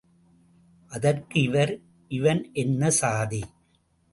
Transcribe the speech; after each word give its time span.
அதற்கு 0.91 1.41
அவர், 1.47 1.73
இவன் 2.11 2.41
என்ன 2.53 2.89
சாதி? 2.89 3.43